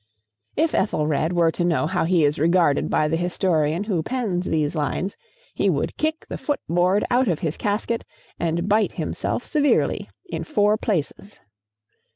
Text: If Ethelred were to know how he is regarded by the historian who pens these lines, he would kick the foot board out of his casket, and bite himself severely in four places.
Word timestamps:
If 0.57 0.73
Ethelred 0.73 1.31
were 1.31 1.51
to 1.51 1.63
know 1.63 1.85
how 1.85 2.05
he 2.05 2.25
is 2.25 2.39
regarded 2.39 2.89
by 2.89 3.07
the 3.07 3.17
historian 3.17 3.83
who 3.83 4.01
pens 4.01 4.45
these 4.47 4.73
lines, 4.73 5.15
he 5.53 5.69
would 5.69 5.95
kick 5.95 6.25
the 6.27 6.39
foot 6.39 6.59
board 6.67 7.05
out 7.11 7.27
of 7.27 7.37
his 7.37 7.55
casket, 7.55 8.03
and 8.39 8.67
bite 8.67 8.93
himself 8.93 9.45
severely 9.45 10.09
in 10.25 10.43
four 10.43 10.75
places. 10.75 11.39